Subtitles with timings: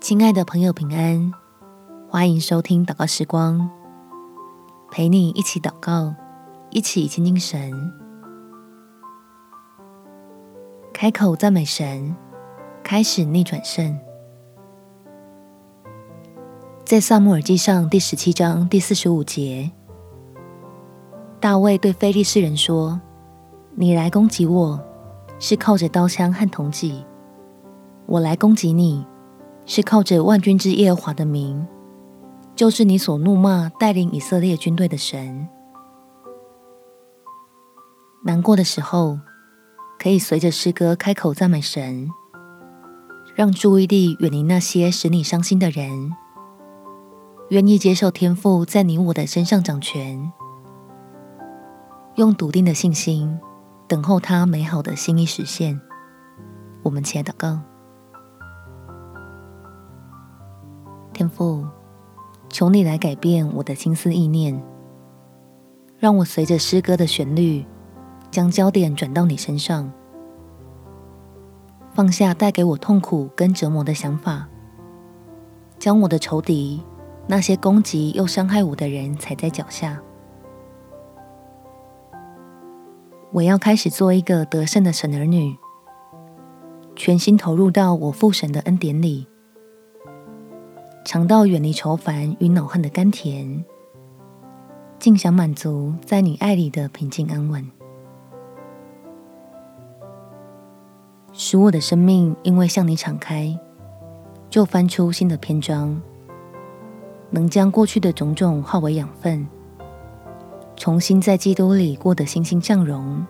[0.00, 1.30] 亲爱的朋友，平安！
[2.08, 3.68] 欢迎收听祷告时光，
[4.90, 6.14] 陪你一起祷告，
[6.70, 7.70] 一起亲近神，
[10.94, 12.16] 开口赞美神，
[12.82, 13.94] 开始逆转胜。
[16.82, 19.70] 在撒母耳记上第十七章第四十五节，
[21.38, 22.98] 大卫对非利士人说
[23.76, 24.82] ：“你来攻击我，
[25.38, 27.04] 是靠着刀枪和铜戟。”
[28.08, 29.04] 我来攻击你，
[29.72, 31.64] 是靠着万军之耶和华的名，
[32.56, 35.48] 就是你所怒骂带领以色列军队的神。
[38.24, 39.20] 难过的时候，
[39.96, 42.10] 可以随着诗歌开口赞美神，
[43.36, 46.16] 让注意力远离那些使你伤心的人，
[47.50, 50.32] 愿意接受天父在你我的身上掌权，
[52.16, 53.38] 用笃定的信心
[53.86, 55.80] 等候他美好的心意实现。
[56.82, 57.69] 我们且祷告。
[61.20, 61.66] 天父，
[62.48, 64.58] 求你来改变我的心思意念，
[65.98, 67.62] 让我随着诗歌的旋律，
[68.30, 69.92] 将焦点转到你身上，
[71.92, 74.48] 放下带给我痛苦跟折磨的想法，
[75.78, 76.82] 将我的仇敌，
[77.26, 80.00] 那些攻击又伤害我的人踩在脚下。
[83.30, 85.54] 我要开始做一个得胜的神儿女，
[86.96, 89.26] 全心投入到我父神的恩典里。
[91.04, 93.64] 尝到远离愁烦与恼恨的甘甜，
[94.98, 97.66] 尽享满足在你爱里的平静安稳，
[101.32, 103.58] 使我的生命因为向你敞开，
[104.50, 106.00] 就翻出新的篇章，
[107.30, 109.48] 能将过去的种种化为养分，
[110.76, 113.26] 重新在基督里过得欣欣向荣，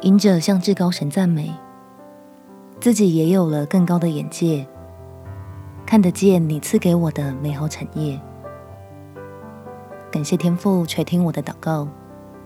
[0.00, 1.52] 因着向至高神赞美，
[2.80, 4.66] 自己也有了更高的眼界。
[5.88, 8.20] 看得见你赐给我的美好产业，
[10.12, 11.88] 感谢天父垂听我的祷告，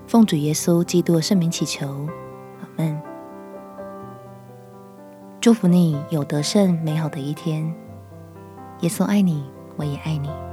[0.07, 1.89] 奉主耶稣基督的圣名祈求，
[2.61, 3.03] 阿门。
[5.41, 7.65] 祝福你有得胜美好的一天，
[8.83, 9.43] 耶稣爱你，
[9.75, 10.52] 我也爱你。